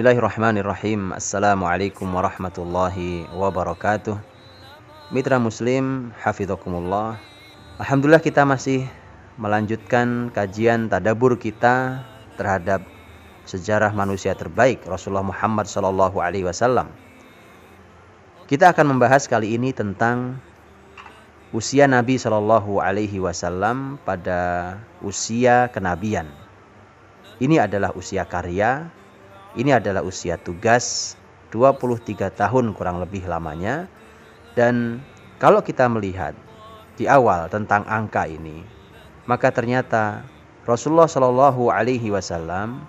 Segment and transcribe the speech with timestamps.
[0.00, 1.12] Bismillahirrahmanirrahim.
[1.12, 4.16] Assalamualaikum warahmatullahi wabarakatuh.
[5.12, 7.20] Mitra Muslim, hafidhakumullah.
[7.76, 8.88] Alhamdulillah kita masih
[9.36, 12.00] melanjutkan kajian tadabur kita
[12.40, 12.80] terhadap
[13.44, 16.88] sejarah manusia terbaik Rasulullah Muhammad sallallahu alaihi wasallam.
[18.48, 20.40] Kita akan membahas kali ini tentang
[21.52, 26.32] usia Nabi Shallallahu Alaihi Wasallam pada usia kenabian.
[27.36, 28.88] Ini adalah usia karya,
[29.58, 31.16] ini adalah usia tugas
[31.50, 33.90] 23 tahun kurang lebih lamanya.
[34.54, 35.02] Dan
[35.42, 36.34] kalau kita melihat
[36.94, 38.62] di awal tentang angka ini,
[39.26, 40.22] maka ternyata
[40.68, 42.82] Rasulullah Shallallahu Alaihi Wasallam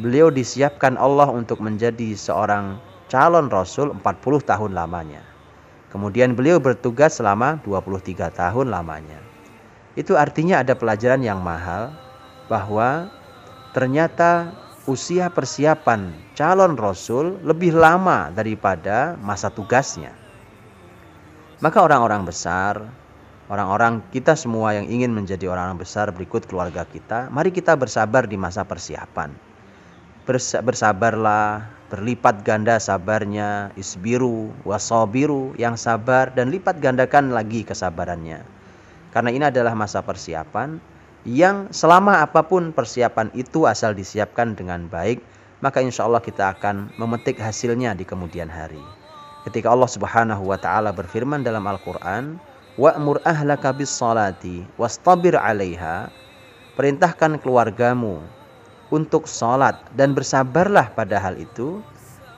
[0.00, 2.80] beliau disiapkan Allah untuk menjadi seorang
[3.12, 4.02] calon Rasul 40
[4.48, 5.22] tahun lamanya.
[5.92, 9.20] Kemudian beliau bertugas selama 23 tahun lamanya.
[9.92, 11.92] Itu artinya ada pelajaran yang mahal
[12.48, 13.12] bahwa
[13.76, 14.56] ternyata
[14.90, 20.10] usia persiapan calon rasul lebih lama daripada masa tugasnya.
[21.62, 22.82] Maka orang-orang besar,
[23.46, 28.34] orang-orang kita semua yang ingin menjadi orang-orang besar berikut keluarga kita, mari kita bersabar di
[28.34, 29.30] masa persiapan.
[30.62, 38.42] Bersabarlah, berlipat ganda sabarnya, isbiru, wasobiru, yang sabar dan lipat gandakan lagi kesabarannya.
[39.14, 40.82] Karena ini adalah masa persiapan
[41.22, 45.22] yang selama apa pun persiapan itu asal disiapkan dengan baik,
[45.62, 48.82] maka insya Allah kita akan memetik hasilnya di kemudian hari.
[49.46, 52.42] Ketika Allah Subhanahu wa taala berfirman dalam Al-Qur'an,
[52.74, 56.10] "Wa'mur ahlaka bis salati wastabir 'alaiha."
[56.74, 58.22] Perintahkan keluargamu
[58.90, 61.78] untuk sholat dan bersabarlah pada hal itu,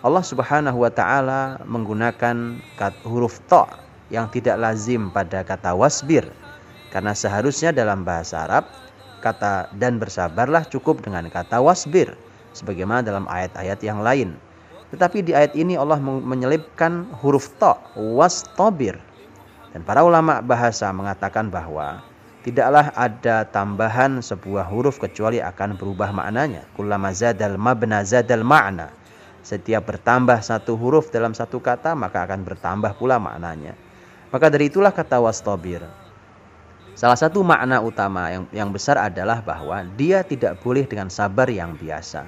[0.04, 2.60] Allah Subhanahu wa taala menggunakan
[3.08, 3.64] huruf to
[4.12, 6.28] yang tidak lazim pada kata wasbir.
[6.94, 8.70] Karena seharusnya dalam bahasa Arab
[9.18, 12.14] kata dan bersabarlah cukup dengan kata wasbir
[12.54, 14.38] sebagaimana dalam ayat-ayat yang lain.
[14.94, 18.94] Tetapi di ayat ini Allah menyelipkan huruf to wastabir.
[19.74, 21.98] Dan para ulama bahasa mengatakan bahwa
[22.46, 26.62] tidaklah ada tambahan sebuah huruf kecuali akan berubah maknanya.
[26.78, 28.94] Kullama zadal mabna zadal ma'na.
[29.42, 33.74] Setiap bertambah satu huruf dalam satu kata maka akan bertambah pula maknanya.
[34.30, 35.82] Maka dari itulah kata wastabir.
[36.94, 41.74] Salah satu makna utama yang, yang besar adalah bahwa dia tidak boleh dengan sabar yang
[41.74, 42.26] biasa,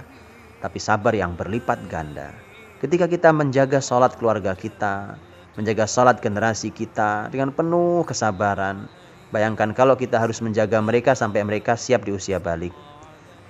[0.59, 2.35] tapi sabar yang berlipat ganda.
[2.83, 5.17] Ketika kita menjaga sholat keluarga kita,
[5.55, 8.91] menjaga sholat generasi kita dengan penuh kesabaran,
[9.35, 12.71] Bayangkan kalau kita harus menjaga mereka sampai mereka siap di usia balik.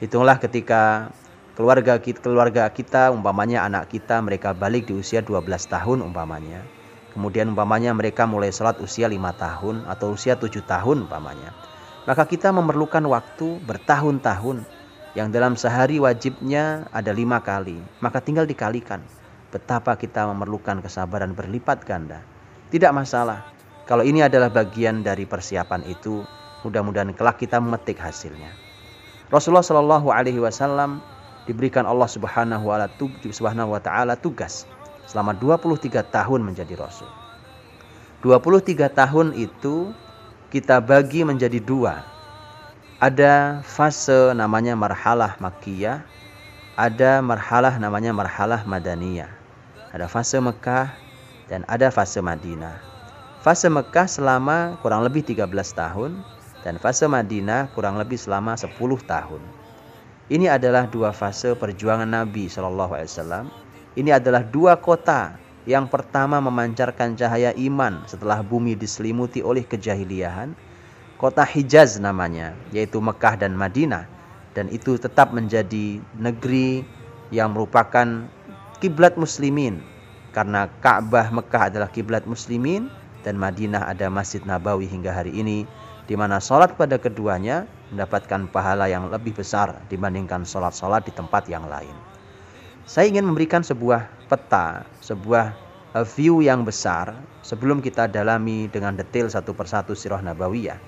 [0.01, 1.13] Hitunglah ketika
[1.53, 6.65] keluarga kita, keluarga kita umpamanya anak kita mereka balik di usia 12 tahun umpamanya.
[7.17, 11.57] Kemudian umpamanya mereka mulai sholat usia 5 tahun atau usia 7 tahun umpamanya.
[12.05, 14.69] Maka kita memerlukan waktu bertahun-tahun
[15.17, 17.81] yang dalam sehari wajibnya ada lima kali.
[18.05, 19.01] Maka tinggal dikalikan
[19.49, 22.21] betapa kita memerlukan kesabaran berlipat ganda.
[22.69, 23.57] Tidak masalah
[23.87, 26.27] kalau ini adalah bagian dari persiapan itu,
[26.67, 28.51] mudah-mudahan kelak kita memetik hasilnya.
[29.31, 30.99] Rasulullah Shallallahu Alaihi Wasallam
[31.47, 34.67] diberikan Allah Subhanahu wa Taala tugas
[35.07, 37.09] selama 23 tahun menjadi Rasul.
[38.23, 39.95] 23 tahun itu
[40.51, 42.03] kita bagi menjadi dua.
[42.99, 46.01] Ada fase namanya marhalah Makkiyah,
[46.77, 49.31] ada marhalah namanya marhalah Madaniyah.
[49.95, 50.93] Ada fase Mekah
[51.49, 52.77] dan ada fase Madinah.
[53.41, 56.21] Fase Mekah selama kurang lebih 13 tahun
[56.67, 58.75] dan fase Madinah kurang lebih selama 10
[59.07, 59.43] tahun.
[60.27, 63.47] Ini adalah dua fase perjuangan Nabi Shallallahu Alaihi Wasallam.
[63.97, 70.53] Ini adalah dua kota yang pertama memancarkan cahaya iman setelah bumi diselimuti oleh kejahiliahan.
[71.17, 74.05] Kota Hijaz namanya, yaitu Mekah dan Madinah.
[74.53, 76.85] Dan itu tetap menjadi negeri
[77.33, 78.29] yang merupakan
[78.85, 79.81] kiblat muslimin.
[80.37, 82.93] Karena Ka'bah Mekah adalah kiblat muslimin,
[83.27, 85.67] dan Madinah ada Masjid Nabawi hingga hari ini
[86.07, 91.67] di mana sholat pada keduanya mendapatkan pahala yang lebih besar dibandingkan sholat-sholat di tempat yang
[91.67, 92.06] lain.
[92.87, 95.59] Saya ingin memberikan sebuah peta, sebuah
[95.91, 100.79] uh, view yang besar sebelum kita dalami dengan detail satu persatu sirah nabawiyah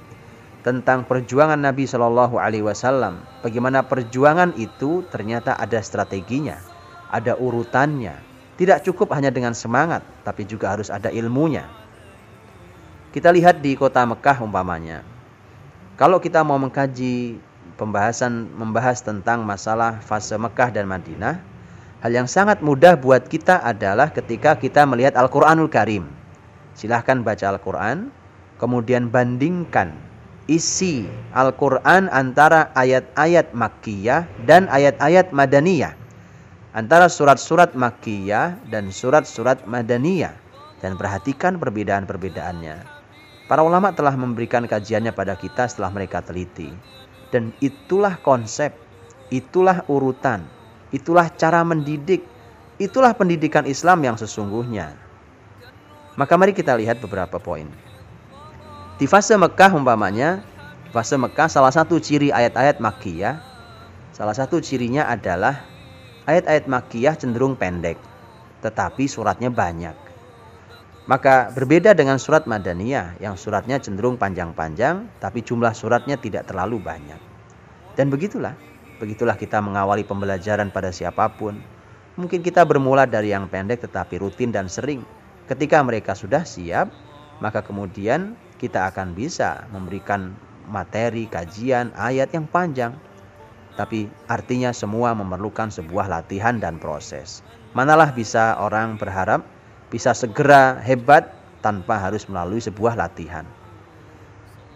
[0.62, 3.18] tentang perjuangan Nabi Shallallahu Alaihi Wasallam.
[3.42, 6.62] Bagaimana perjuangan itu ternyata ada strateginya,
[7.10, 8.14] ada urutannya.
[8.54, 11.66] Tidak cukup hanya dengan semangat, tapi juga harus ada ilmunya.
[13.10, 15.02] Kita lihat di kota Mekah umpamanya.
[15.98, 17.42] Kalau kita mau mengkaji
[17.74, 21.57] pembahasan membahas tentang masalah fase Mekah dan Madinah,
[21.98, 26.06] hal yang sangat mudah buat kita adalah ketika kita melihat Al-Qur'anul Karim.
[26.78, 28.14] Silahkan baca Al-Qur'an,
[28.62, 29.94] kemudian bandingkan
[30.46, 35.94] isi Al-Qur'an antara ayat-ayat Makkiyah dan ayat-ayat Madaniyah.
[36.76, 40.36] antara surat-surat Makkiyah dan surat-surat Madaniyah
[40.78, 42.76] dan perhatikan perbedaan-perbedaannya.
[43.48, 46.70] Para ulama telah memberikan kajiannya pada kita setelah mereka teliti.
[47.32, 48.76] Dan itulah konsep,
[49.32, 50.44] itulah urutan,
[50.94, 52.24] itulah cara mendidik,
[52.80, 54.94] itulah pendidikan Islam yang sesungguhnya.
[56.18, 57.70] Maka mari kita lihat beberapa poin.
[58.98, 60.42] Di fase Mekah umpamanya,
[60.90, 63.38] fase Mekah salah satu ciri ayat-ayat Makkiyah,
[64.10, 65.62] salah satu cirinya adalah
[66.26, 67.96] ayat-ayat Makkiyah cenderung pendek,
[68.66, 69.94] tetapi suratnya banyak.
[71.08, 77.16] Maka berbeda dengan surat Madaniyah yang suratnya cenderung panjang-panjang tapi jumlah suratnya tidak terlalu banyak.
[77.96, 78.52] Dan begitulah,
[78.98, 81.58] begitulah kita mengawali pembelajaran pada siapa pun.
[82.18, 85.06] Mungkin kita bermula dari yang pendek tetapi rutin dan sering.
[85.46, 86.90] Ketika mereka sudah siap,
[87.38, 90.34] maka kemudian kita akan bisa memberikan
[90.66, 92.92] materi kajian ayat yang panjang.
[93.78, 97.46] Tapi artinya semua memerlukan sebuah latihan dan proses.
[97.78, 99.46] Manalah bisa orang berharap
[99.88, 101.30] bisa segera hebat
[101.62, 103.46] tanpa harus melalui sebuah latihan.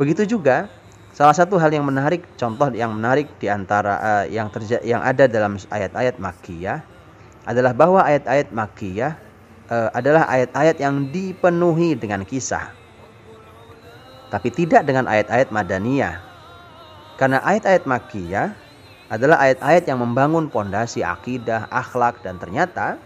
[0.00, 0.70] Begitu juga
[1.12, 5.28] salah satu hal yang menarik, contoh yang menarik di antara uh, yang terja yang ada
[5.28, 6.80] dalam ayat-ayat Makkiyah
[7.46, 9.12] adalah bahwa ayat-ayat Makkiyah
[9.70, 12.74] uh, adalah ayat-ayat yang dipenuhi dengan kisah.
[14.32, 16.16] Tapi tidak dengan ayat-ayat Madaniyah.
[17.20, 18.48] Karena ayat-ayat Makkiyah
[19.12, 22.96] adalah ayat-ayat yang membangun pondasi akidah, akhlak dan ternyata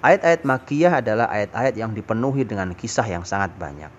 [0.00, 3.92] Ayat-ayat Makkiyah adalah ayat-ayat yang dipenuhi dengan kisah yang sangat banyak.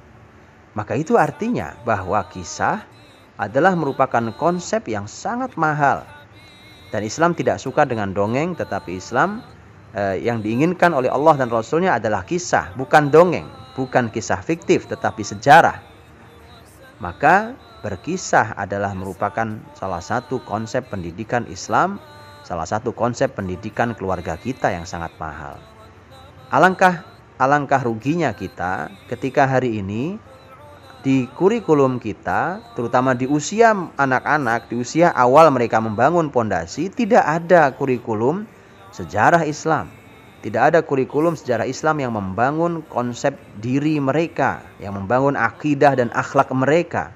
[0.74, 2.82] Maka itu artinya bahwa kisah
[3.40, 6.04] adalah merupakan konsep yang sangat mahal.
[6.92, 9.40] Dan Islam tidak suka dengan dongeng, tetapi Islam
[9.96, 13.48] eh, yang diinginkan oleh Allah dan Rasulnya adalah kisah, bukan dongeng,
[13.80, 15.80] bukan kisah fiktif, tetapi sejarah.
[17.00, 21.98] Maka berkisah adalah merupakan salah satu konsep pendidikan Islam,
[22.46, 25.58] salah satu konsep pendidikan keluarga kita yang sangat mahal.
[26.52, 27.08] Alangkah
[27.42, 30.22] alangkah ruginya kita ketika hari ini
[31.02, 37.74] di kurikulum kita, terutama di usia anak-anak, di usia awal mereka membangun pondasi, tidak ada
[37.74, 38.46] kurikulum
[38.94, 39.90] sejarah Islam.
[40.42, 46.50] Tidak ada kurikulum sejarah Islam yang membangun konsep diri mereka, yang membangun akidah dan akhlak
[46.50, 47.14] mereka.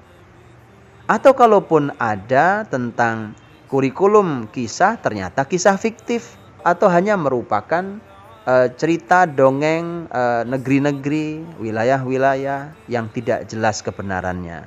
[1.10, 3.34] Atau kalaupun ada tentang
[3.66, 7.98] kurikulum kisah, ternyata kisah fiktif atau hanya merupakan
[8.46, 14.64] uh, cerita dongeng eh, negeri-negeri, wilayah-wilayah yang tidak jelas kebenarannya,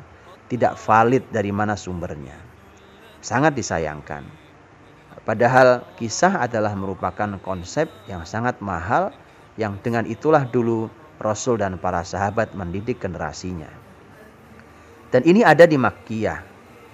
[0.52, 2.36] tidak valid dari mana sumbernya.
[3.24, 4.24] Sangat disayangkan.
[5.28, 9.12] Padahal kisah adalah merupakan konsep yang sangat mahal
[9.60, 10.88] yang dengan itulah dulu
[11.20, 13.68] Rasul dan para sahabat mendidik generasinya.
[15.12, 16.40] Dan ini ada di Makkiyah.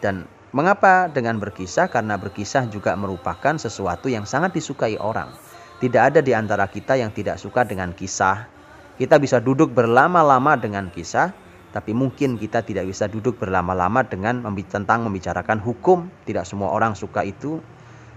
[0.02, 1.86] Dan mengapa dengan berkisah?
[1.94, 5.30] Karena berkisah juga merupakan sesuatu yang sangat disukai orang
[5.76, 8.48] tidak ada di antara kita yang tidak suka dengan kisah.
[8.96, 11.36] Kita bisa duduk berlama-lama dengan kisah,
[11.76, 14.40] tapi mungkin kita tidak bisa duduk berlama-lama dengan
[14.72, 16.08] tentang membicarakan hukum.
[16.24, 17.60] Tidak semua orang suka itu.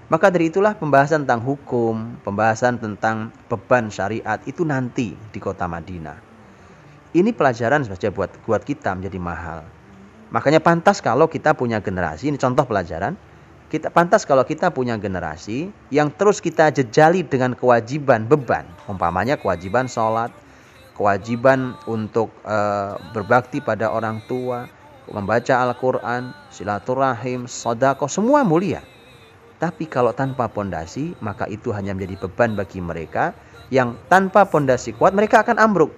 [0.08, 6.16] Maka dari itulah pembahasan tentang hukum, pembahasan tentang beban syariat itu nanti di kota Madinah.
[7.12, 9.60] Ini pelajaran saja buat buat kita menjadi mahal.
[10.32, 13.16] Makanya pantas kalau kita punya generasi, ini contoh pelajaran,
[13.68, 19.84] kita pantas kalau kita punya generasi yang terus kita jejali dengan kewajiban beban, umpamanya kewajiban
[19.84, 20.32] sholat,
[20.96, 22.56] kewajiban untuk e,
[23.12, 24.64] berbakti pada orang tua,
[25.12, 28.80] membaca Al-Quran, silaturahim, sodako, semua mulia.
[29.60, 33.36] Tapi kalau tanpa pondasi, maka itu hanya menjadi beban bagi mereka
[33.68, 35.92] yang tanpa pondasi kuat mereka akan ambruk.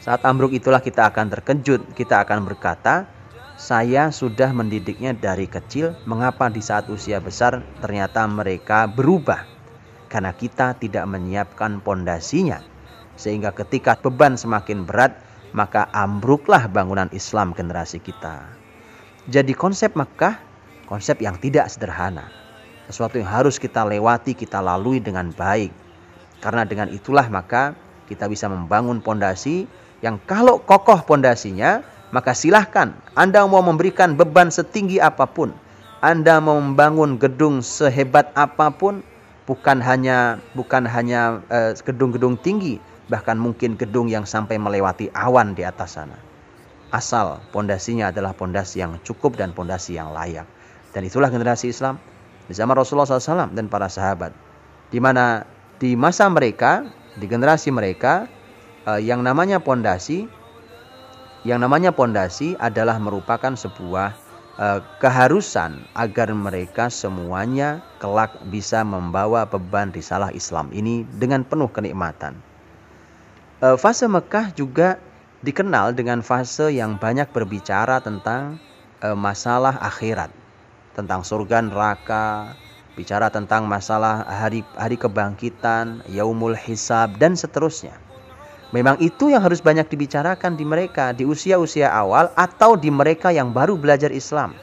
[0.00, 3.04] Saat ambruk itulah kita akan terkejut, kita akan berkata,
[3.62, 9.46] saya sudah mendidiknya dari kecil, mengapa di saat usia besar ternyata mereka berubah?
[10.10, 12.58] Karena kita tidak menyiapkan pondasinya.
[13.14, 15.14] Sehingga ketika beban semakin berat,
[15.54, 18.50] maka ambruklah bangunan Islam generasi kita.
[19.30, 20.42] Jadi konsep Mekah,
[20.90, 22.34] konsep yang tidak sederhana.
[22.90, 25.70] Sesuatu yang harus kita lewati, kita lalui dengan baik.
[26.42, 27.78] Karena dengan itulah maka
[28.10, 29.70] kita bisa membangun pondasi
[30.02, 35.56] yang kalau kokoh pondasinya, maka silahkan Anda mau memberikan beban setinggi apa pun,
[36.04, 39.00] Anda mau membangun gedung sehebat apa pun,
[39.48, 42.76] bukan hanya bukan hanya eh, gedung-gedung uh, tinggi,
[43.08, 46.20] bahkan mungkin gedung yang sampai melewati awan di atas sana.
[46.92, 50.44] Asal pondasinya adalah pondasi yang cukup dan pondasi yang layak.
[50.92, 51.96] Dan itulah generasi Islam
[52.44, 54.36] di zaman Rasulullah SAW dan para sahabat.
[54.92, 55.48] Di mana
[55.80, 56.84] di masa mereka,
[57.16, 58.28] di generasi mereka,
[58.84, 60.28] uh, yang namanya pondasi
[61.42, 64.14] yang namanya pondasi adalah merupakan sebuah
[64.58, 72.38] eh, keharusan agar mereka semuanya kelak bisa membawa beban risalah Islam ini dengan penuh kenikmatan.
[73.62, 75.02] Eh, fase Mekah juga
[75.42, 78.62] dikenal dengan fase yang banyak berbicara tentang
[79.02, 80.30] eh, masalah akhirat,
[80.94, 82.54] tentang surga neraka,
[82.94, 88.11] bicara tentang masalah hari hari kebangkitan, yaumul hisab dan seterusnya.
[88.72, 93.52] Memang itu yang harus banyak dibicarakan di mereka di usia-usia awal atau di mereka yang
[93.52, 94.56] baru belajar Islam.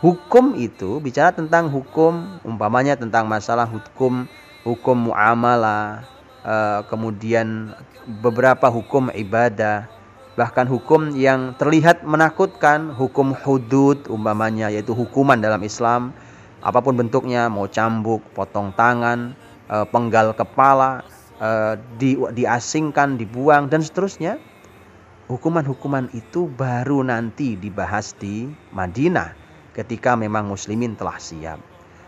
[0.00, 4.24] Hukum itu bicara tentang hukum, umpamanya tentang masalah hukum,
[4.64, 6.04] hukum muamalah,
[6.44, 7.76] eh, kemudian
[8.24, 9.84] beberapa hukum ibadah,
[10.32, 16.16] bahkan hukum yang terlihat menakutkan, hukum hudud umpamanya yaitu hukuman dalam Islam,
[16.64, 19.36] apa pun bentuknya, mau cambuk, potong tangan,
[19.68, 21.04] eh, penggal kepala,
[21.40, 24.38] uh, di, diasingkan, dibuang dan seterusnya.
[25.24, 28.44] Hukuman-hukuman itu baru nanti dibahas di
[28.76, 29.32] Madinah
[29.72, 31.56] ketika memang muslimin telah siap.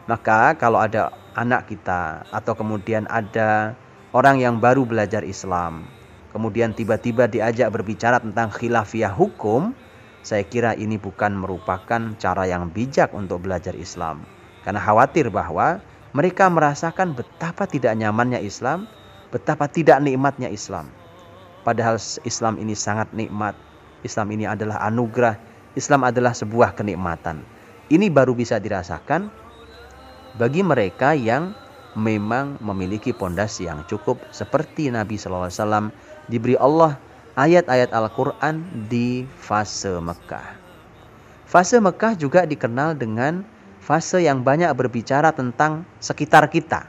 [0.06, 3.72] Maka kalau ada anak kita atau kemudian ada
[4.12, 5.88] orang yang baru belajar Islam,
[6.30, 9.72] kemudian tiba-tiba diajak berbicara tentang khilafiyah hukum,
[10.20, 14.22] saya kira ini bukan merupakan cara yang bijak untuk belajar Islam.
[14.62, 15.80] Karena khawatir bahwa
[16.14, 18.86] mereka merasakan betapa tidak nyamannya Islam
[19.34, 20.90] Betapa tidak nikmatnya Islam.
[21.66, 23.58] Padahal Islam ini sangat nikmat.
[24.06, 25.34] Islam ini adalah anugerah.
[25.74, 27.42] Islam adalah sebuah kenikmatan.
[27.90, 29.28] Ini baru bisa dirasakan
[30.38, 31.54] bagi mereka yang
[31.96, 35.90] memang memiliki pondasi yang cukup seperti Nabi Wasallam
[36.28, 37.00] diberi Allah
[37.34, 40.60] ayat-ayat Al-Quran di fase Mekah.
[41.48, 43.46] Fase Mekah juga dikenal dengan
[43.80, 46.84] fase yang banyak berbicara tentang sekitar kita.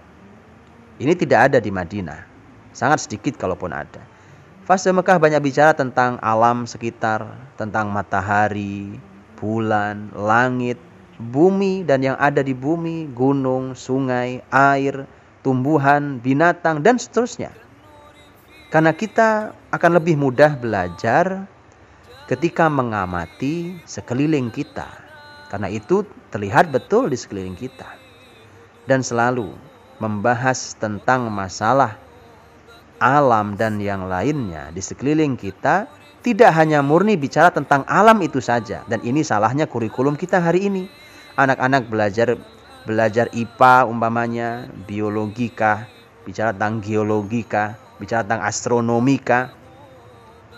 [0.97, 2.26] Ini tidak ada di Madinah.
[2.77, 4.05] Sangat sedikit kalaupun ada.
[4.69, 7.25] Fase Mekah banyak bicara tentang alam sekitar,
[7.57, 9.01] tentang matahari,
[9.41, 10.77] bulan, langit,
[11.17, 15.09] bumi dan yang ada di bumi, gunung, sungai, air,
[15.41, 17.49] tumbuhan, binatang dan seterusnya.
[18.69, 21.49] Karena kita akan lebih mudah belajar
[22.29, 24.85] ketika mengamati sekeliling kita.
[25.49, 27.87] Karena itu terlihat betul di sekeliling kita.
[28.85, 29.55] Dan selalu
[29.97, 32.06] membahas tentang masalah
[32.97, 35.89] alam dan yang lainnya di sekeliling kita
[36.25, 40.83] tidak hanya murni bicara tentang alam itu saja dan ini salahnya kurikulum kita hari ini.
[41.37, 42.35] Anak-anak belajar
[42.83, 45.87] belajar IPA umpamanya, biologika,
[46.27, 49.55] bicara tentang geologika, bicara tentang astronomika.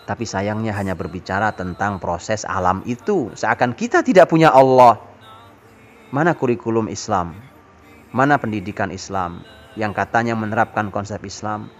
[0.08, 3.30] Tapi sayangnya hanya berbicara tentang proses alam itu.
[3.38, 4.98] Seakan kita tidak punya Allah.
[6.10, 7.38] Mana kurikulum Islam?
[8.10, 9.46] Mana pendidikan Islam
[9.78, 11.70] yang katanya menerapkan konsep Islam?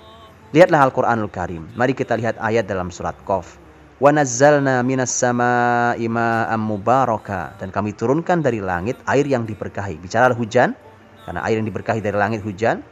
[0.51, 1.71] Lihatlah Al-Quranul Karim.
[1.79, 3.55] Mari kita lihat ayat dalam surat Qaf.
[4.03, 6.67] Wa nazzalna minas sama'i ma'am.
[7.55, 10.03] Dan kami turunkan dari langit air yang diberkahi.
[10.03, 10.75] Bicara hujan.
[11.23, 12.83] Karena air yang diberkahi dari langit hujan.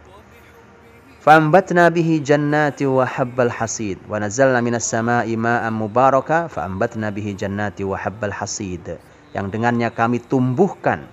[1.18, 3.98] Fa'ambatna bihi jannati wa habbal hasid.
[4.06, 6.46] Wa nazzalna minas sama'i ma'am mubaraka.
[6.46, 9.02] Fa'ambatna bihi jannati hasid.
[9.34, 11.10] Yang dengannya kami tumbuhkan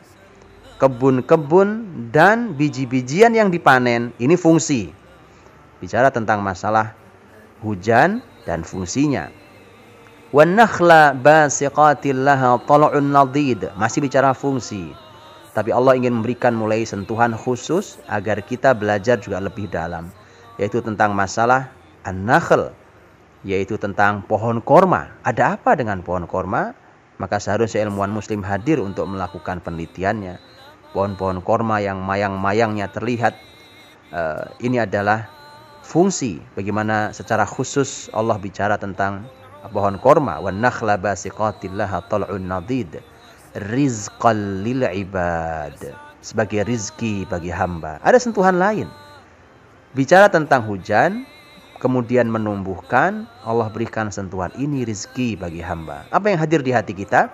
[0.78, 1.82] kebun-kebun
[2.14, 4.94] dan biji-bijian yang dipanen ini fungsi.
[5.80, 6.96] Bicara tentang masalah
[7.64, 9.32] hujan dan fungsinya.
[10.36, 12.24] Wan nakhla basiqatil
[13.08, 13.72] nadid.
[13.80, 14.92] Masih bicara fungsi.
[15.56, 20.12] Tapi Allah ingin memberikan mulai sentuhan khusus agar kita belajar juga lebih dalam.
[20.60, 21.72] Yaitu tentang masalah
[22.04, 22.76] an-nakhl.
[23.48, 25.16] Yaitu tentang pohon korma.
[25.24, 26.76] Ada apa dengan pohon korma?
[27.16, 30.56] Maka seharusnya ilmuwan muslim hadir untuk melakukan penelitiannya
[30.96, 33.36] pohon-pohon korma yang mayang-mayangnya terlihat.
[34.16, 35.28] Uh, ini adalah
[35.86, 39.30] fungsi bagaimana secara khusus Allah bicara tentang
[39.70, 43.06] pohon korma wan nakhla basiqatil laha tal'un nadid
[43.54, 45.78] rizqal lil ibad
[46.26, 48.02] sebagai rizki bagi hamba.
[48.02, 48.90] Ada sentuhan lain.
[49.94, 51.24] Bicara tentang hujan,
[51.78, 56.10] kemudian menumbuhkan, Allah berikan sentuhan ini rizki bagi hamba.
[56.10, 57.30] Apa yang hadir di hati kita?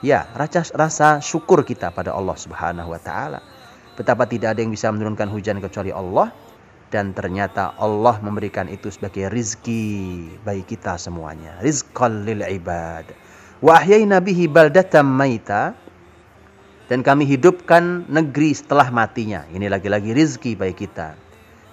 [0.00, 3.42] Ya, rasa, rasa syukur kita pada Allah Subhanahu wa taala.
[3.98, 6.30] Betapa tidak ada yang bisa menurunkan hujan kecuali Allah
[6.90, 11.58] dan ternyata Allah memberikan itu sebagai rizki bagi kita semuanya.
[11.60, 13.10] Rizqal lil ibad.
[13.62, 15.74] Wa ahyayna bihi baldatan maita
[16.86, 19.42] dan kami hidupkan negeri setelah matinya.
[19.50, 21.18] Ini lagi-lagi rizki bagi kita.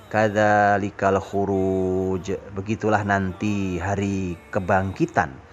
[0.10, 2.34] Kadzalikal khuruj.
[2.54, 5.44] Begitulah nanti hari kebangkitan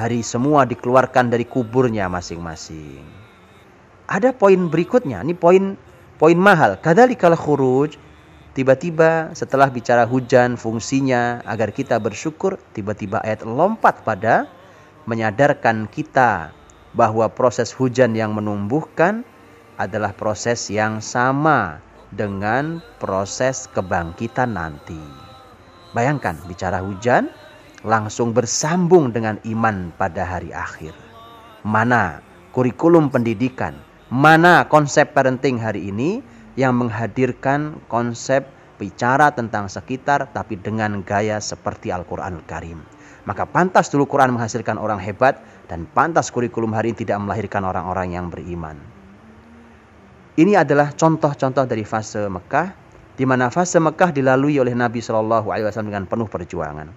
[0.00, 3.04] hari semua dikeluarkan dari kuburnya masing-masing.
[4.08, 5.76] Ada poin berikutnya, ini poin
[6.16, 6.80] poin mahal.
[6.80, 8.00] Kadzalikal khuruj
[8.52, 14.50] tiba-tiba setelah bicara hujan fungsinya agar kita bersyukur, tiba-tiba ayat lompat pada
[15.06, 16.54] menyadarkan kita
[16.94, 19.22] bahwa proses hujan yang menumbuhkan
[19.80, 21.80] adalah proses yang sama
[22.10, 24.98] dengan proses kebangkitan nanti.
[25.94, 27.30] Bayangkan bicara hujan
[27.86, 30.92] langsung bersambung dengan iman pada hari akhir.
[31.64, 32.20] Mana
[32.52, 33.78] kurikulum pendidikan,
[34.12, 36.20] mana konsep parenting hari ini
[36.58, 38.46] yang menghadirkan konsep
[38.80, 42.80] bicara tentang sekitar tapi dengan gaya seperti Al-Qur'anul Karim.
[43.28, 45.38] Maka pantas dulu Quran menghasilkan orang hebat
[45.68, 48.80] dan pantas kurikulum hari ini tidak melahirkan orang-orang yang beriman.
[50.40, 52.72] Ini adalah contoh-contoh dari fase Mekah
[53.20, 56.88] di mana fase Mekah dilalui oleh Nabi Shallallahu Alaihi Wasallam dengan penuh perjuangan.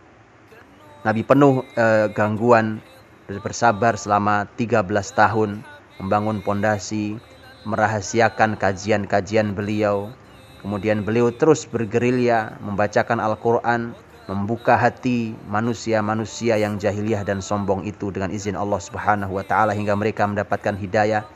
[1.04, 2.80] Nabi penuh eh, gangguan
[3.28, 5.60] bersabar selama 13 tahun
[6.00, 7.20] membangun pondasi,
[7.64, 10.12] merahasiakan kajian-kajian beliau.
[10.64, 13.92] Kemudian beliau terus bergerilya membacakan Al-Qur'an,
[14.32, 19.92] membuka hati manusia-manusia yang jahiliyah dan sombong itu dengan izin Allah Subhanahu wa taala hingga
[20.00, 21.28] mereka mendapatkan hidayah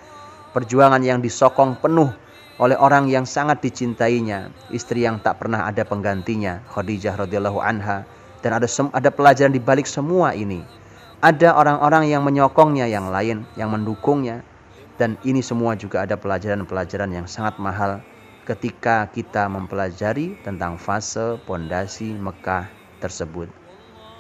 [0.56, 2.08] perjuangan yang disokong penuh
[2.58, 8.02] oleh orang yang sangat dicintainya, istri yang tak pernah ada penggantinya, Khadijah radhiyallahu anha.
[8.42, 8.66] Dan ada
[8.98, 10.66] ada pelajaran di balik semua ini.
[11.22, 14.42] Ada orang-orang yang menyokongnya yang lain, yang mendukungnya.
[14.98, 18.02] Dan ini semua juga ada pelajaran-pelajaran yang sangat mahal
[18.50, 22.66] ketika kita mempelajari tentang fase pondasi Mekah
[22.98, 23.46] tersebut.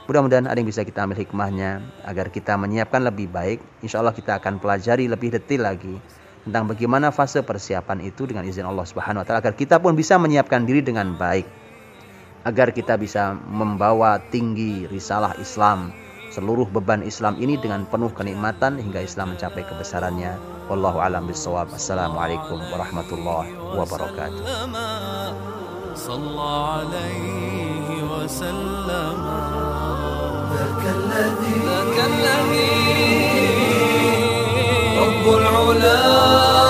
[0.07, 3.59] Mudah-mudahan ada yang bisa kita ambil hikmahnya agar kita menyiapkan lebih baik.
[3.83, 5.99] Insya Allah kita akan pelajari lebih detail lagi
[6.47, 10.15] tentang bagaimana fase persiapan itu dengan izin Allah Subhanahu wa taala agar kita pun bisa
[10.15, 11.43] menyiapkan diri dengan baik
[12.47, 15.91] agar kita bisa membawa tinggi risalah Islam
[16.32, 20.40] seluruh beban Islam ini dengan penuh kenikmatan hingga Islam mencapai kebesarannya
[20.72, 24.40] wallahu alam bisawab assalamualaikum warahmatullahi wabarakatuh
[35.02, 36.65] رب العلا